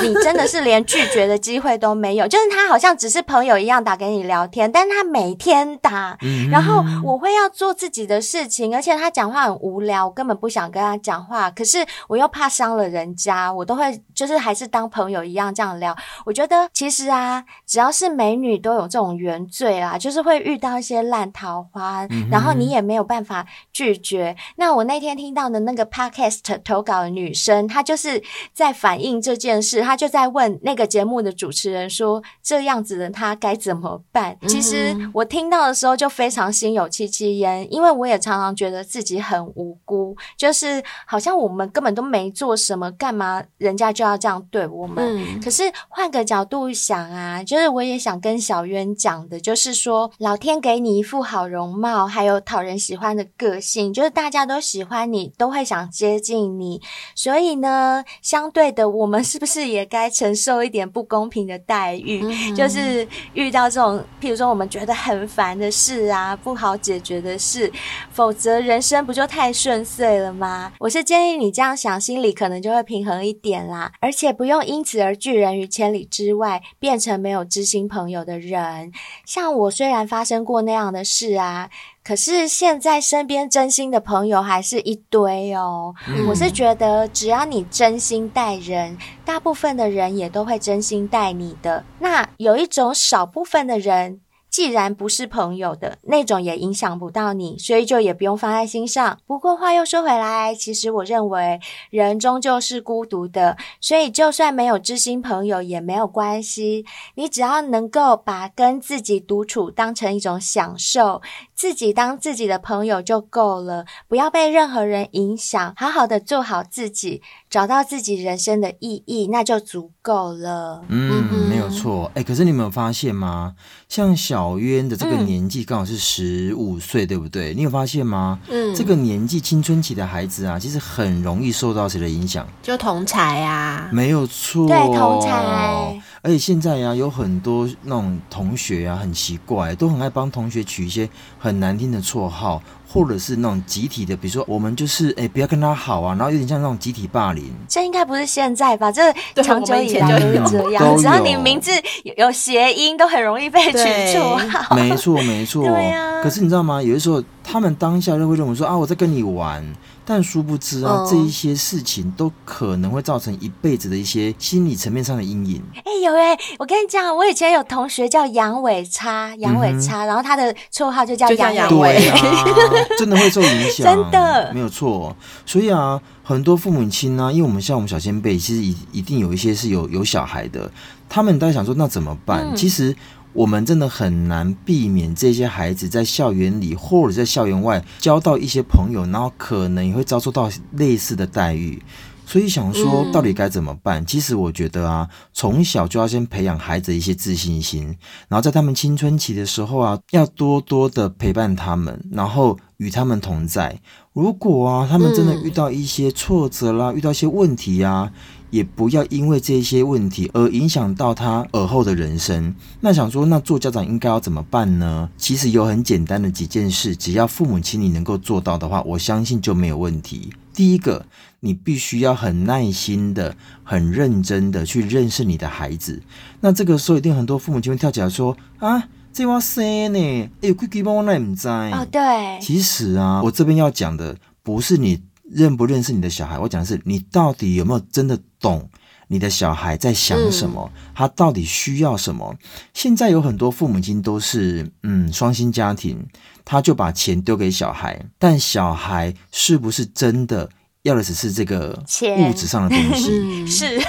[0.08, 2.26] 你真的是连拒绝的机会都没有。
[2.28, 8.31] 就是他好像只是朋友一样打给你聊天，但他每天打，嗯、然后我会要做自己的事。
[8.32, 11.52] 事情，而且他讲话很无聊，我根本不想跟他讲话。
[11.52, 15.94] 可是我又怕伤了人家，我都会就是还是当朋友一样这样聊。
[16.26, 24.34] 我觉得其实啊，只要是美女都有这种原罪啦，就是会遇到一些烂桃花，嗯、然后你也没有办法拒绝。
[24.56, 38.21] 那我那天听到的那个 podcast 投稿的女生，她就是在反映这件事，她就在问那个节目的主持人说：“这样子的她该怎么办？”其实我听到的时候就非常心有戚戚焉，因为我也。
[38.22, 45.02] 常常觉得自己很无辜，就是好像我们根本都没做什么，干嘛人家就要这样对我们？
[45.02, 56.82] 嗯、可是换个角度想啊，就是我也想跟小渊讲的，就是说老天给你一副好容貌，还有讨人喜欢的个性，就是大家都喜欢你，都会想接近你。
[57.16, 62.22] 所以呢，相对的，我们是不是也该承受一点不公平的待遇？
[62.24, 67.72] 嗯、就是遇到这种，譬如说我们觉得很烦的事啊，不好解决的事，
[68.12, 70.74] 否则人生不就太顺遂了吗？
[70.80, 78.92] 我是建议你这样想，心里可能就会平衡一点啦，而且不用因此而拒人于千里之外，变成没有知心朋友的人。
[79.26, 81.70] 像我虽然发生过那样的事啊，
[82.04, 85.96] 可是现在身边真心的朋友还是一堆哦。
[86.08, 91.84] 嗯、我是觉得，只要你真心待人，大部分的人也都会真心待你的。
[92.00, 94.20] 那有一种少部分的人。
[94.52, 99.18] 既然不是朋友的那种，也影响不到你，所以就也不用放在心上。
[99.26, 101.60] 不过话又说回来，其实我认为
[101.90, 106.86] 人终究是孤独的，所以就算没有知心朋友也没有关系。
[107.16, 111.22] 你只要能够把跟自己独处当成一种享受，
[111.56, 120.84] 自己当自己的朋友就够了，不要被任何人影响，好好的做好自己，找到自己人生的意义，那就足够了。
[120.90, 122.12] 嗯，没有错。
[122.16, 123.54] 哎，可是你有没有发现吗？
[123.88, 127.54] 像小渊的这个年纪刚好是十五岁，嗯、对不对？
[127.54, 128.40] 你有发现吗？
[128.50, 132.46] 嗯，这个年纪青春期的孩子啊，其实很容易受到谁的影响？
[132.62, 136.02] 就同才啊，没有错，对，同才。
[136.24, 142.62] 而且现在呀、啊，有很多那种同学啊，很奇怪，都很爱帮同学取一些很难听的绰号。
[142.92, 147.50] 或者是那种集体的，比如说我们就是哎、欸，不要跟他好啊，然后有点像那种集体霸凌。
[147.68, 148.92] 这应该不是现在吧？
[148.92, 151.72] 这长久以来都是这样，只要你名字
[152.04, 154.76] 有有谐音，都很容易被取绰号。
[154.76, 155.64] 没错，没错。
[155.64, 156.22] 对啊。
[156.22, 156.84] 可是你知道吗？
[156.84, 159.66] 有的时候他们当下就会认为说啊，我在跟你玩。
[160.04, 165.62] 但殊不知啊，哦、这一些事情都可能会造成一辈子的一些心理层面上的阴影。
[165.76, 172.46] 哎、欸，有哎、欸，我跟你讲，我以前有同学叫杨伟叉，杨伟叉，嗯、然后他的绰号就叫杨伟，对啊，
[172.98, 175.16] 真的会受影响，真的没有错。
[175.46, 180.70] 所以啊，很多父母亲呢、啊，因为我们像我们小先辈，其实一一定有一些是有有小孩的，
[181.08, 182.48] 他们都在想说，那怎么办？
[182.52, 182.94] 嗯、其实。
[183.34, 191.82] 我们真的很难避免这些孩子在校园里或者在校园外交到一些朋友，然后可能也会遭受到类似的待遇。
[192.26, 194.02] 所以想说，到底该怎么办？
[194.02, 197.98] 嗯、其实我觉得啊，从小就要先培养孩子一些自信心，
[198.30, 203.82] 然后在他们青春期的时候啊，要多多的陪伴他们，然后与他们同在。
[204.14, 208.12] 如果啊，他们真的遇到一些挫折啦，嗯、遇到一些问题啊。
[208.52, 212.54] 也不要因为这些问题而影响到他尔后的人生。
[212.82, 215.10] 那想说，那做家长应该要怎么办呢？
[215.18, 220.32] 其实有很简单的几件事，只要父母亲你能够做到的话，我相信就没有问题。
[220.54, 221.06] 第一个，
[221.40, 226.04] 你必须要很耐心的、很认真的去认识你的孩子。
[226.42, 230.30] 那这个时候，一定很多父母亲会跳起来说：“啊，这我生呢？
[230.42, 232.02] 哎，规矩帮我那唔知。”哦，对。
[232.42, 235.02] 其实啊，我这边要讲的不是你。
[235.34, 236.38] 认不认识你的小孩？
[236.38, 238.70] 我讲的是你到底有没有真的懂
[239.08, 240.72] 你的小孩在想什么？
[240.74, 242.36] 嗯、他到底需要什么？
[242.74, 246.06] 现在有很多父母亲都是嗯双薪家庭，
[246.44, 250.50] 他就把钱丢给小孩，但小孩是不是真的
[250.84, 251.78] 要的只是这个
[252.18, 253.10] 物质上的东西？
[253.22, 253.80] 嗯、是。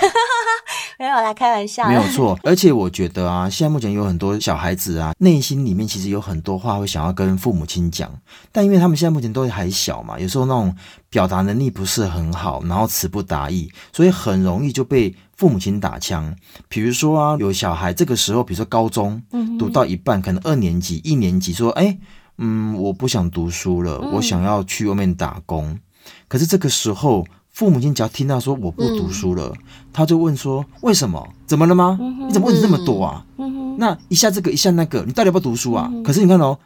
[0.98, 2.38] 没有啦开玩笑，没有错。
[2.44, 8.08] 而且我觉得啊，现在目前有很多小孩子啊，内心里面其实有很多话会想要跟父母亲讲，
[8.52, 10.72] 但因为他们现在目前都还小嘛，有时候那种
[11.10, 16.32] 表达能力不是很好，然后词不达意，所以很容易就被父母亲打枪。
[16.68, 19.20] 比如说啊，有小孩这个时候，比如说高中
[19.58, 21.98] 读到一半，可能二年级、一年级，说，哎，
[22.38, 25.76] 嗯，我不想读书了，我想要去外面打工。
[26.32, 27.26] 可是这个时候。
[27.52, 31.22] 父母亲只要听到说我不读书了，嗯、他就问说，为什么？
[31.46, 31.98] 怎么了吗？
[32.00, 33.26] 嗯、你怎么问题这么多啊？
[33.36, 35.86] 嗯、那一下这个一下那个，你到底要不要读书啊？
[35.92, 36.58] 嗯、可是你看哦，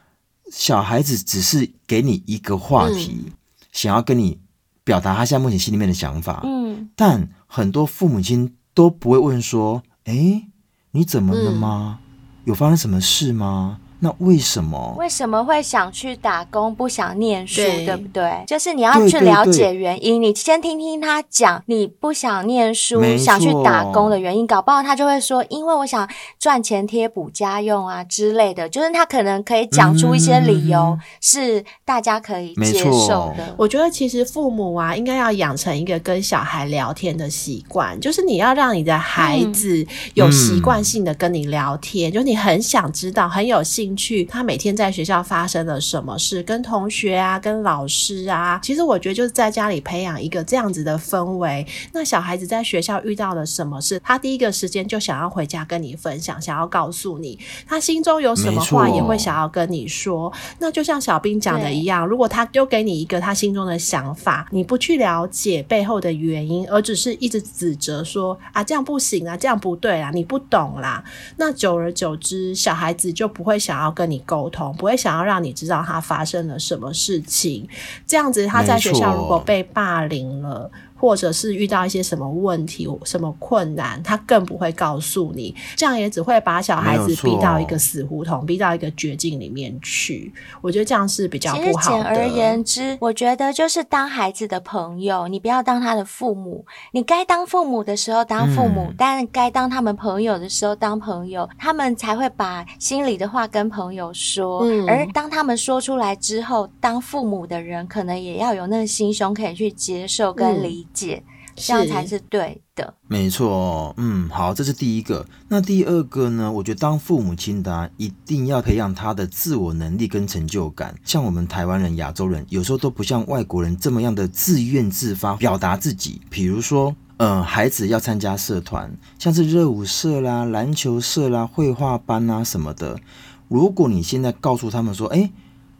[0.52, 3.32] 小孩子只是给你一个话题，嗯、
[3.72, 4.38] 想要跟你
[4.84, 6.42] 表达他现在目前心里面的想法。
[6.44, 10.46] 嗯，但很多父母亲都不会问说，哎，
[10.92, 11.98] 你怎么了吗？
[12.00, 12.06] 嗯、
[12.44, 13.80] 有发生什么事吗？
[14.00, 14.94] 那为什么？
[14.98, 18.44] 为什么会想去打工，不想念书，对，对不对？
[18.46, 20.20] 就是你要去了解原因。
[20.20, 28.68] 对对对，你先听听他讲，你不想念书，想去打工的原因，搞不好他就会说，因为我想赚钱贴补家用啊之类的。
[28.68, 33.54] 就是他可能可以讲出一些理由，是大家可以接受的。
[33.56, 48.60] 我觉得其实父母啊，应该要养成一个跟小孩聊天的习惯，就是你要让你的孩子有习惯性的跟你聊天，嗯、就是你很想知道，很有兴进去他每天在学校发生了什么事，跟同学啊，跟老师啊。
[48.62, 51.66] 其实我觉得就是在家里培养一个这样子的氛围。
[51.92, 60.30] 那小孩子在学校遇到了什么事，他第一个时间就想要回家跟你分享，想要告诉你，他心中有什么话也会想要跟你说。
[60.58, 71.02] 那就像小兵讲的一样，如果他丢给你一个他心中的想法，你不去了解背后的原因，而只是一直指责说啊，这样不行啊，这样不对啊，你不懂啦。
[71.38, 77.68] 那久而久之，小孩子就不会想要跟你沟通，不会想要让你知道他发生了什么事情。
[78.06, 80.70] 这样子，他在学校如果被霸凌了。
[80.96, 90.32] 或者是遇到一些什么问题、什么困难，他更不会告诉你，这样也只会把小孩子逼到一个死胡同，逼到一个绝境里面去。
[90.60, 92.02] 我觉得这样是比较不好的。
[92.02, 96.64] 简而言之，我觉得就是当孩子的朋友，你不要当他的父母。
[96.92, 104.60] 你该当父母的时候当父母，嗯、但该当他们朋友的时候当朋友，他们才会把心里的话跟朋友说。
[104.60, 111.22] 嗯、而当他们说出来之后，当父母的人可能也要有那个心胸可以去接受跟理解。
[111.58, 112.92] 这样才是对的。
[113.08, 115.26] 没错，嗯，好，这是第一个。
[115.48, 116.52] 那第二个呢？
[116.52, 120.94] 我觉得当父母亲的啊，一定要培养他的自我能力跟成就感。
[121.02, 126.20] 像我们台湾人、亚洲人，有时候都不像外国人这么样的自愿自发表达自己。
[126.28, 133.00] 比如说，嗯、呃，孩子要参加社团，像是热舞社啦、篮球社啦、绘画班啊什么的。
[133.48, 135.32] 如果你现在告诉他们说，哎，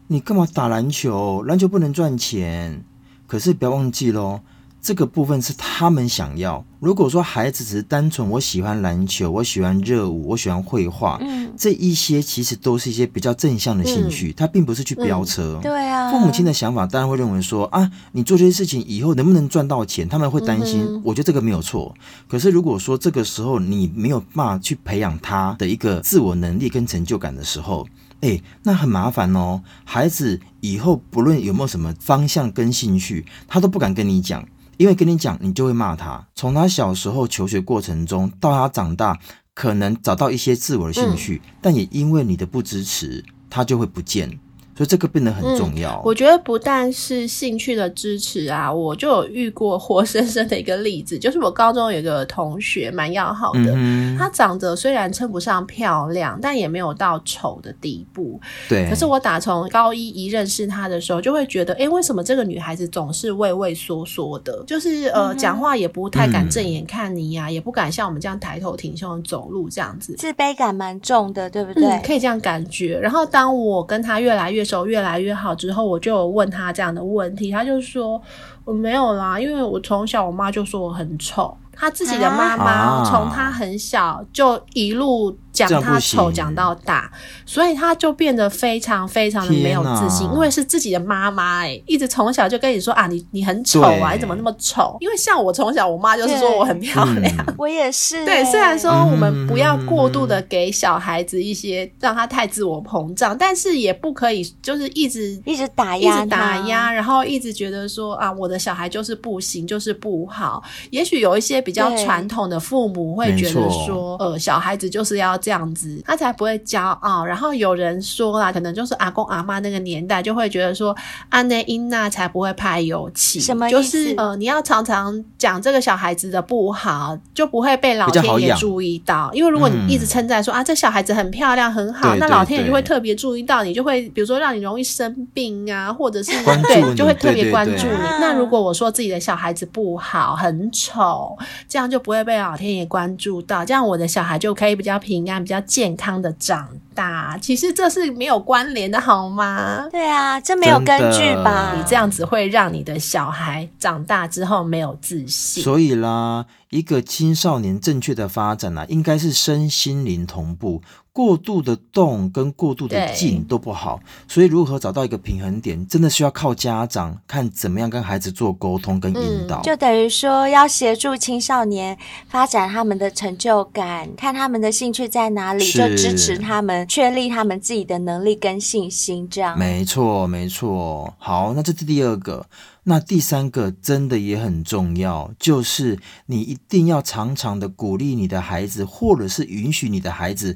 [0.07, 1.43] 你干嘛打篮球？
[1.43, 2.83] 篮球不能赚钱。
[3.27, 4.39] 可是不要忘记喽。
[4.81, 6.63] 这个部分是他们想要。
[6.79, 15.59] 如果说孩子只是单纯我喜欢篮球，我喜欢热舞，我喜欢绘画，嗯，这一些其实都是一些比较正向的兴趣，他、嗯、并不是去飙车。
[15.59, 20.07] 嗯、对啊，父母亲的想法当然会认为说啊，你做这些事情以后能不能赚到钱？
[20.07, 20.85] 他们会担心。
[20.87, 21.93] 嗯、我觉得这个没有错。
[22.27, 27.87] 可是如果说这个时候你没有办法去培养他的一个自我能力跟成就感的时候，
[28.21, 29.61] 哎，那很麻烦哦。
[29.83, 34.47] 孩子以后不论有没有什么方向跟兴趣，他都不敢跟你讲。
[34.77, 36.27] 因为跟你讲，你就会骂他。
[36.35, 39.19] 从他小时候求学过程中到他长大，
[39.53, 44.39] 可能找到一些自我的兴趣，嗯、但也因为你的不支持，他就会不见。
[44.77, 45.95] 所以这个变得很重要。
[45.95, 46.01] 嗯。
[46.05, 58.39] 我觉得不但是兴趣的支持啊，我就有遇过活生生的一个例子， 就是我高中有个同学蛮要好的，嗯、他长得虽然称不上漂亮，但也没有到丑的地步。
[58.69, 58.87] 对。
[58.87, 64.63] 可是我打从高一一认识她的时候，就会觉得，哎，为什么这个女孩子总是畏畏缩缩的？
[64.67, 71.85] 就是呃，讲话也不太敢正眼看你呀、啊，嗯、也不敢像我们这样抬头挺胸走路这样子，自卑感蛮重的，对不对？
[71.85, 72.99] 嗯，可以这样感觉。
[72.99, 78.21] 然后当我跟她越来越手越来越好之后，我就问他这样的问题，他就说
[78.65, 81.57] 我没有啦，因为我从小我妈就说我很丑。
[81.79, 87.11] 他自己的妈妈从他很小就一路讲他丑讲到大，
[87.45, 94.97] 所以他就变得非常非常的没有自信，因为是自己的妈妈哎，一直从小就跟你说啊，你你很丑啊，你怎么那么丑？
[94.99, 98.25] 因为像我从小我妈就是说我很漂亮， 我也是。
[98.25, 110.63] 对，虽然说我们不要过度的给小孩子一些让他太自我膨胀，但是也不可以就是一直一直打压，一直打压，然后一直觉得说啊，我的小孩就是不行，就是不好。
[110.91, 111.66] 也许有一些。
[111.67, 117.25] 比较传统的父母会觉得说，呃，小孩子就是要这样子，他才不会骄傲。
[117.25, 120.95] 然后有人说啦，可能就是阿公阿妈那个年代就会觉得说，
[121.27, 123.75] 安内因娜才不会拍油漆，什么意思？
[123.75, 129.29] 就是呃，你要常常讲这个小孩子的不好，就不会被老天爷注意到。
[129.33, 136.31] 因为如果你一直称赞说、嗯、啊，这小孩子很漂亮很好，那老天爷就会特别注意到你，就会比如说让你容易生病啊，或者是
[136.63, 137.97] 对，就会特别关注你。
[138.21, 141.37] 那如果我说自己的小孩子不好，很丑。
[141.67, 147.37] 这样就不会被老天爷关注到，这样我的小孩就可以比较平安、比较健康的长大。
[147.39, 149.87] 其实这是没有关联的，好吗？
[149.91, 151.75] 对啊，这没有根据吧？
[151.77, 155.63] 你这样子会让你的小孩长大之后没有自信。
[155.63, 160.81] 所以啦，一个青少年正确的发展啊，应该是身心灵同步。
[161.13, 169.59] 过度的动跟过度的静都不好，所以如何找到一个平衡点，真的需要靠家长看怎么样跟孩子做沟通跟引导。
[169.61, 171.97] 嗯，就等于说要协助青少年
[172.29, 179.27] 发展他们的成就感，看他们的兴趣在哪里，就支持他们确立他们自己的能力跟信心。
[179.29, 181.13] 这样没错，没错。
[181.17, 182.47] 好，那这是第二个，
[182.83, 190.55] 那第三个真的也很重要，就是你一定要常常的鼓励你的孩子，或者是允许你的孩子。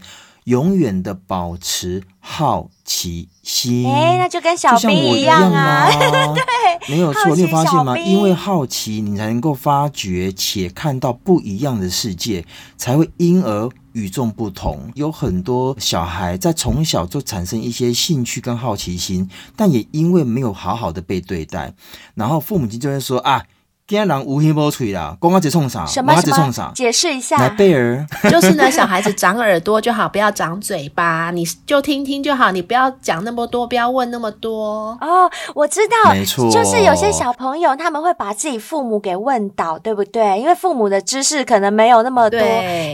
[0.51, 3.89] 永远的保持好奇心。
[3.89, 7.33] 哎，那就跟小兵一样啊，就像我一样啊 对，没有错。
[7.33, 7.97] 你有发现吗？
[7.97, 14.91] 因为好奇，你才能够发掘且看到不一样的世界，才会因而与众不同。
[14.95, 21.73] 有很多小孩在从小就产生一些兴趣跟好奇心，但也因为没有好好的被对待，
[22.13, 23.45] 然后父母亲就会说啊。
[23.91, 25.85] 今天人无耳无嘴啦，光光只冲啥？
[25.85, 26.71] 什么什么？
[26.73, 27.35] 解释一下。
[27.35, 34.97] 来贝儿， 就是呢，小孩子长耳朵就好，不要长嘴巴，你就听听就好，你不要讲那么多，不要问那么多。
[35.01, 40.39] 哦，我知道，没错，就是有些小朋友他们会把自己父母给问倒，对不对？
[40.39, 42.39] 因为父母的知识可能没有那么多，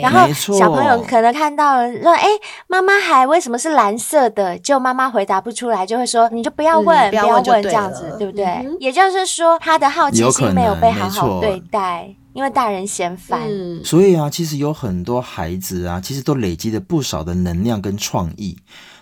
[0.01, 2.27] 然后小朋友可能看到了说：“哎，
[2.65, 10.86] 妈妈海为什么是蓝色的？”就妈妈回答不出来，就会说：“你就不要问，嗯、不要问，不要问这样子，对不对？”嗯、也就是说，他的好奇心没有被。
[10.91, 13.47] 好好对待，因为大人嫌烦。
[13.49, 18.57] 嗯，所以啊，其实有很多孩子啊，其实都累积了不少的能量跟创意。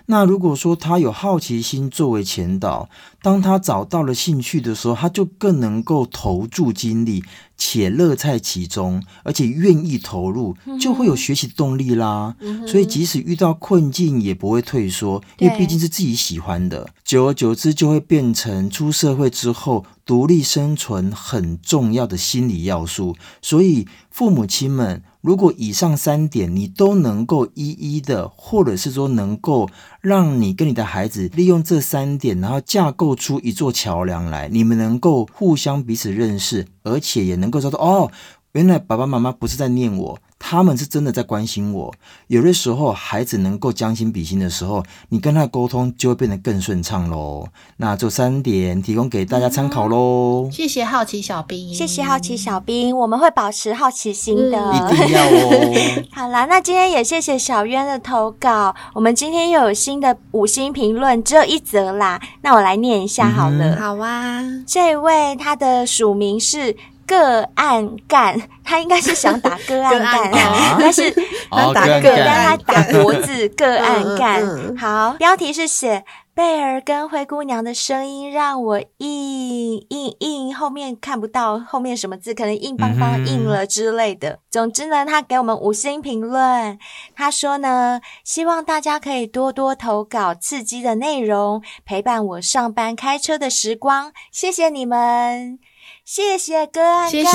[0.08, 2.88] 那如果说他有好奇心作为前导，
[3.24, 7.24] 当他找到了兴趣的时候，他就更能够投注精力，
[7.58, 12.36] 且乐在其中，而且愿意投入，就会有学习动力啦。
[12.40, 16.88] 嗯、所以即使遇到困境，也不会退缩，因为毕竟是自己喜欢的。
[17.04, 23.16] 久而久之，就会变成出社会之后独立生存很重要的心理要素。
[23.42, 25.02] 所以父母亲们。
[25.26, 29.68] 如果以上三点你都能够一一的，或者是说能够
[30.00, 38.12] 让你跟你的孩子利用这三点，然后架构出一座桥梁来，你们能够互相彼此认识，而且也能够说到哦，
[38.52, 40.20] 原来爸爸妈妈不是在念我。
[40.38, 41.94] 他们是真的在关心我。
[42.28, 47.48] 有的时候，孩子能够将心比心的时候，你跟他沟通就会变得更顺畅喽。
[47.78, 50.50] 那这三点提供给大家参考喽。
[50.52, 56.04] 谢谢好奇小兵，谢谢好奇小兵，我们会保持好奇心的，嗯、一定要哦。
[56.12, 58.76] 好啦，那今天也谢谢小渊的投稿。
[58.94, 62.22] 我们今天又有新的五星评论，只有一则啦。
[62.42, 63.76] 那我来念一下好了。
[63.76, 66.76] 嗯、好啊，这位他的署名是。
[67.06, 70.32] 个案干，他应该是想打个案干，
[70.80, 71.12] 但是
[71.50, 74.78] 他打个，但他打国字个案干。
[74.78, 76.04] 好，标题是写
[76.34, 84.40] 贝儿跟灰姑娘的声音让我硬硬硬，后面看不到后面什么字，可能硬邦邦硬了之类的。
[84.50, 86.78] 总之呢，他给我们五星评论，
[87.16, 94.12] 他说呢，希望大家可以多多投稿刺激的内容，陪伴我上班开车的时光。
[94.32, 95.60] 谢谢你们。
[96.06, 97.34] 谢谢个案干，谢谢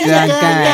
[0.26, 0.64] 个案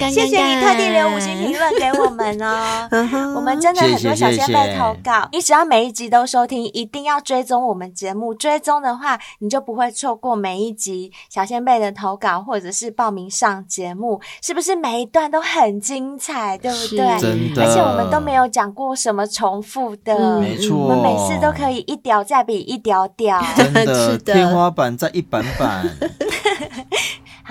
[0.00, 2.88] 干，谢谢你特地留五星评论给我们哦。
[3.36, 8.34] 我们真的很多小仙贝投稿，你只要每一集都收听，一定要追踪我们节目。
[8.34, 16.58] 追踪的话，你就不会错过每一集小仙贝的投稿，或者是报名上节目，是不是每一段都很精彩？
[16.58, 17.20] 对不对？
[17.20, 25.88] 真的，而且我们都没有讲过什么重复的，没错，我们每次都可以一屌再比一屌屌，真 的，天花板再一板板。
[26.32, 26.81] ハハハハ!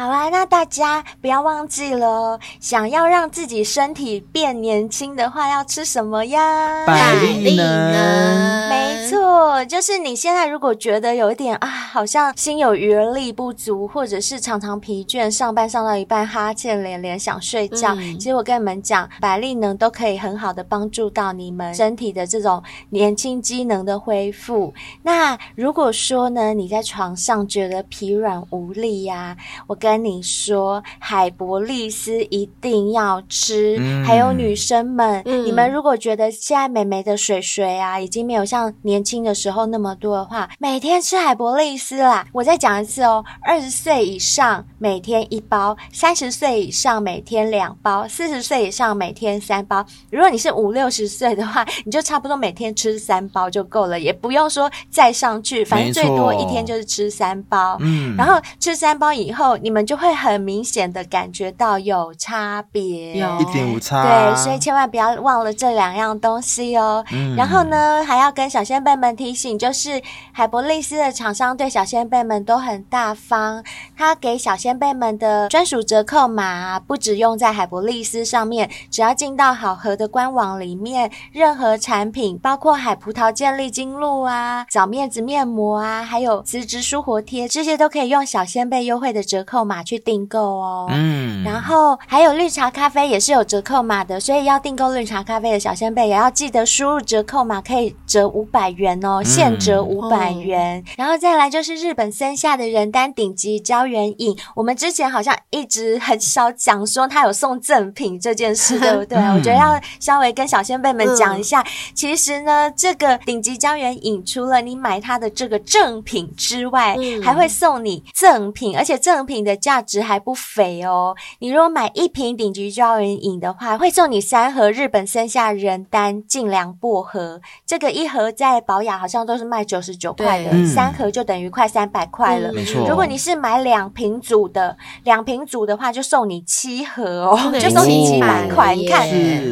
[0.01, 6.87] 好啦，那大家不要忘记了，想要让自己身体变年轻的话，要吃什么呀？
[6.87, 24.73] 百利呢，没错，就是你现在如果觉得有一点啊，好像心有余而力不足，或者是常常疲倦，上班上到一半哈欠连连想睡觉，嗯、其实我跟你们讲，百利能都可以很好的帮助到你们身体的这种年轻机能的恢复。
[25.03, 29.37] 那如果说呢，你在床上觉得疲软无力呀、啊，
[29.67, 33.75] 我跟跟你说，海博利斯一定要吃。
[33.77, 42.25] 嗯、还有女生们，嗯、你们如果觉得现在美眉的水水啊，已经没有像年轻的时候那么多的话，每天吃海博利斯啦。
[42.31, 49.85] 我再讲一次哦，二十岁以上每天一包，三十岁以上每天两包，四十岁以上每天三包。
[50.09, 57.75] 如果你是五六十岁的话，你就差不多每天吃三包就够了，也不用说再上去，反正最多一天就是吃三包。
[57.81, 59.85] 嗯，然后吃三包以后，你们。
[59.91, 64.03] 就会很明显的感觉到有差别，有一点无差。
[64.03, 67.03] 对，所以千万不要忘了这两样东西哦。
[67.11, 70.01] 嗯、然后呢，还要跟小仙贝们提醒，就是
[70.31, 73.63] 海博利斯的厂商对小仙贝们都很大方，
[73.97, 89.60] 他给小仙贝们的专属折扣码不止用在海博利斯上面，只要进到好和的官网里面，任何产品，包括海葡萄健力精露啊、枣面子面膜啊，还有磁植舒活贴，这些都可以用小仙贝优惠的折扣。
[89.61, 90.87] 扣码去订购哦。
[90.89, 100.83] 嗯，然后还有绿茶咖啡也是有折扣码的，所以要订购绿茶咖啡的小仙贝也要记得输入折扣码，可以折五百元哦，现折五百元。
[100.97, 109.19] 然后再来就是日本森下的人丹顶级胶原饮，我们之前好像一直很少讲说它有送赠品这件事，对不对？
[109.19, 121.15] 嗯、 我觉得要稍微跟小仙贝们讲一下，嗯、其实呢，这个顶级胶原饮除了你买它的这个赠品之外，嗯、还会送你赠品，而且赠品的价值还不菲哦。
[121.39, 132.51] 你如果买一瓶顶级胶原饮的话，会送你三盒日本生下仁丹净凉薄荷，这个一盒在保养好像都是卖九十九块的，嗯、三盒就等于快三百块了。
[132.53, 138.75] 没错、嗯，如果你是买两瓶组的，两瓶组的话就送你七盒哦，就送你七百块。
[138.75, 139.07] 你看，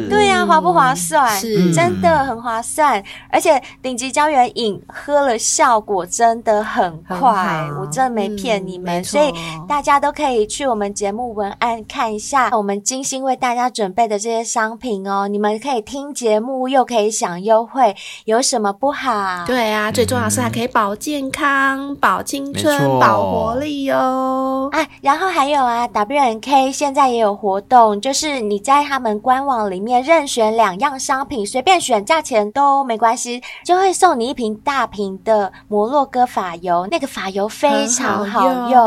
[0.08, 1.28] 对呀、啊，划不划算？
[1.38, 3.02] 是，真的很划算。
[3.30, 9.00] 而且顶级胶原饮喝了效果真的很快，我真的没骗你们。
[9.00, 9.32] 嗯、所以
[9.68, 15.26] 大家都可以去我们节目文案看一下，我们精心为大家准备的这些商品哦。
[15.26, 19.44] 你们可以听节目又可以享优惠，有什么不好？
[19.46, 24.68] 对啊，最重要是还可以保健康、保青春、保活力哦。
[24.72, 38.54] 啊，然后还有啊，W N K 现在也有活动，就是你在他们官网里面任选两样商品，随便选，价钱都没关系，就会送你一瓶大瓶的摩洛哥发油，那个发油非常好用。
[38.54, 38.80] 好用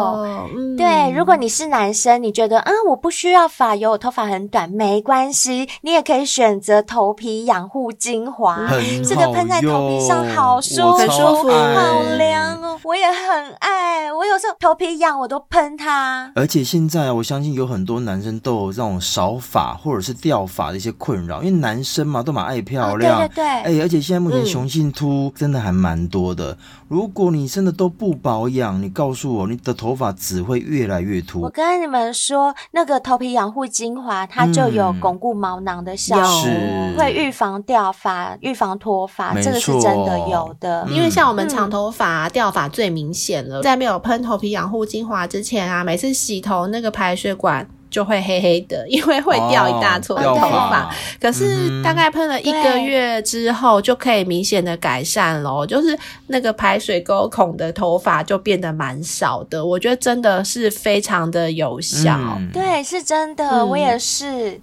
[0.56, 0.86] 嗯、对，
[1.16, 8.68] 如果你是男生，你觉得嗯，我不需要发油，我头发很短，没关系，你也可以选择头皮养护精华，
[9.08, 14.12] 这个喷在头皮上好舒服，很舒服，好凉哦，我也很爱。
[14.14, 16.32] 我有时候头皮痒，我都喷它。
[16.36, 23.46] 而且现在我相信有很多男生都有这种少发或者是掉发的一些困扰，因为男生嘛都蛮爱漂亮，哦、对对对。
[23.46, 26.52] 哎，而且现在目前雄性秃真的还蛮多的。
[26.52, 31.42] 嗯、如果你真的都不保养，你告诉我，你的头发只会越来越秃。
[31.42, 40.86] 我跟你们说，那个头皮养护精华，它就有巩固毛囊的效果，嗯、会预防掉发、预防脱发，错这个是真的有的。
[40.90, 50.86] 因为像我们长头发、嗯、掉发最明显了，在没有喷头皮养护精华之前啊，每次洗头那个排水管就会黑黑的，因为会掉一大撮的头发。
[50.86, 50.90] 哦、
[51.22, 59.64] 可是大概喷了一个月之后，就可以明显的改善咯，就是那个排水沟孔的头发就变得蛮少的。
[59.64, 62.18] 我觉得真的是非常的有效。
[62.40, 64.60] 嗯、对，是真的，嗯、我也是。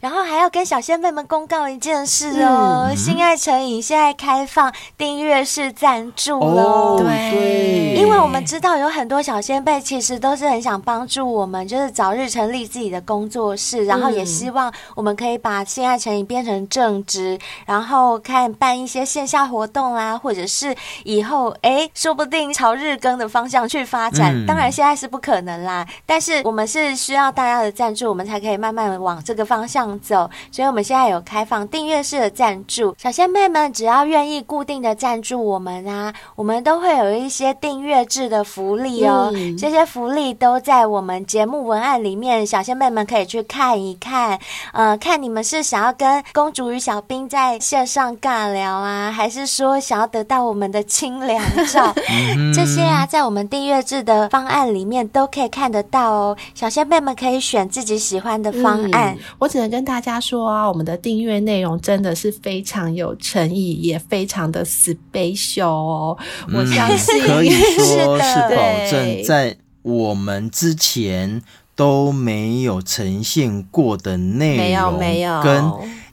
[0.00, 6.62] 然后还要跟小仙贝们公告一件事哦，嗯、性爱成瘾现在开放订阅式赞助了。
[6.62, 20.74] 哦、对，因为我们知道有很多小仙贝其实都是很想帮助我们，就是早日成立自己的工作室，然后也希望我们可以把心爱成瘾变成正职，然后看办一些线下活动啦，或者是
[21.04, 24.32] 以后哎说不定朝日更的方向去发展。
[24.34, 29.73] 嗯、当然现在是不可能啦，但是我们是需要大家的赞助，我们才可以慢慢往这个方向。
[29.74, 39.32] 向走，所以我们现在有开放订阅式的赞助，小仙妹们只要愿意固定的赞助我们啊，我们都会有一些订阅制的福利哦。
[39.34, 44.38] 嗯、这些福利都在我们节目文案里面，小仙妹们可以去看一看。
[44.72, 51.92] 呃，看你们是想要跟公主与小兵在线上尬聊啊，还是说想要得到我们的清凉照？
[52.54, 56.36] 这些啊，在我们订阅制的方案里面都可以看得到哦。
[56.54, 59.63] 小仙妹们可以选自己喜欢的方案，嗯、我只能。
[59.68, 66.18] 跟大家说啊，我们的订阅内容真的是非常有诚意，也非常的 special 哦。
[66.48, 71.42] 嗯、我相信 可以 说是保证在我们之前
[71.76, 75.64] 都没有呈现过的内容，没有没有跟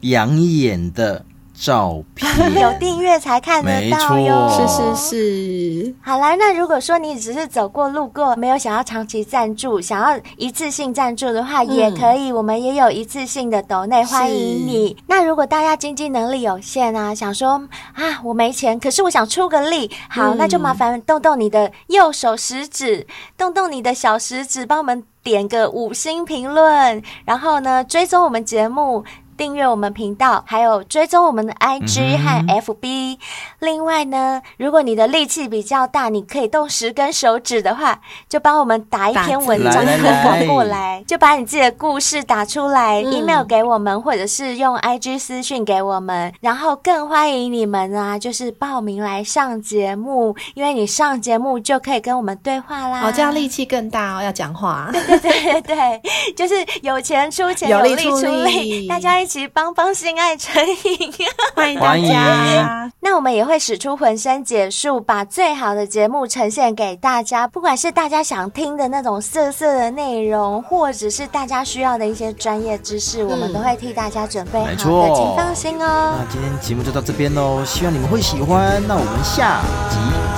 [0.01, 1.25] 养眼的。
[1.61, 2.27] 照片
[2.59, 5.95] 有订阅才看得到哟，是是是。
[6.01, 14.97] 好啦，那如果说你只是走过路过，没有想要长期赞助，想要一次性赞助的话，嗯、也可以，我们也有一次性的抖内欢迎你。
[15.05, 17.61] 那如果大家经济能力有限啊，想说
[17.93, 23.05] 啊我没钱，可是我想出个力，好，嗯、那就麻烦动动你的右手食指，
[23.37, 29.05] 动动你的小食指，帮我们点个五星评论，然后呢追踪我们节目。
[29.37, 33.15] 订阅我们频道，还有追踪我们的 IG 和 FB。
[33.15, 33.17] 嗯、
[33.59, 39.83] 另外呢，如果你的力气比较大，你可以动十根手指的话，就帮我们打一篇文章
[40.23, 46.31] 发过来，就把你自己的故事打出来、嗯、，email 给我们，或者是用 IG 私讯给我们。
[46.39, 53.01] 然后更欢迎你们啊，就是报名来上节目，因为你上节目就可以跟我们对话啦。
[53.05, 54.89] 哦，这样力气更大哦，要讲话。
[54.91, 56.01] 对对对对对，
[56.35, 59.41] 就是有钱出钱，有力出力，出力大家一起。
[59.41, 61.09] 起帮帮性爱成瘾，
[61.55, 62.91] 欢迎大家。
[62.99, 67.47] 那我们也会使出浑身解数，把最好的节目呈现给大家。
[67.47, 76.15] 不管是大家想听的那种色色的内容，或者是大家需要的一些专业知识，嗯、我们都会替大家准备好的，请放心哦。
[76.19, 78.85] 那今天节目就到这边喽，希望你们会喜欢。
[78.85, 79.95] 那我们下集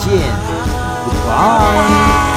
[0.08, 0.20] 见，
[1.28, 2.33] 拜拜。